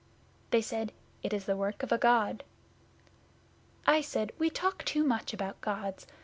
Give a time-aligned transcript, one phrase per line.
[0.49, 2.43] They said, "It is the work of a God."
[3.85, 6.07] I said, "We talk too much about Gods.